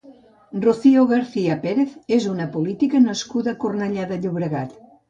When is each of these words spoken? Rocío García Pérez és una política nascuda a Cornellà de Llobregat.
Rocío 0.65 1.03
García 1.11 1.59
Pérez 1.65 1.93
és 2.19 2.27
una 2.33 2.49
política 2.57 3.05
nascuda 3.07 3.55
a 3.57 3.61
Cornellà 3.67 4.13
de 4.15 4.21
Llobregat. 4.27 4.79